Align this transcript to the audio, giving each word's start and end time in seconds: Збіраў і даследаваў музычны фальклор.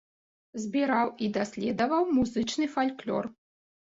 Збіраў 0.61 1.11
і 1.25 1.29
даследаваў 1.35 2.07
музычны 2.15 2.65
фальклор. 2.77 3.29